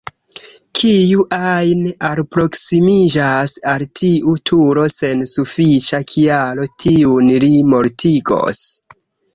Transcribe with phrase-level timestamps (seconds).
[0.77, 8.67] Kiu ajn alproksimiĝas al tiu turo sen sufiĉa kialo, tiun li mortigos.